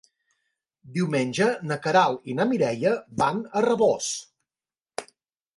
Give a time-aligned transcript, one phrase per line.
[0.95, 4.09] Diumenge na Queralt i na Mireia van a Rabós.